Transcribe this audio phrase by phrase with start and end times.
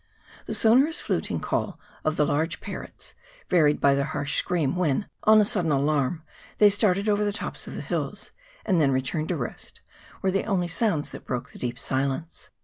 [0.47, 3.13] The sonorous fluting call of the large parrots,
[3.51, 6.23] varied by their harsh scream when, on a sudden alarm,
[6.57, 8.31] they started over the tops of the hills,
[8.65, 9.81] and then returned to rest,
[10.23, 12.49] were the only sounds that broke the deep silence.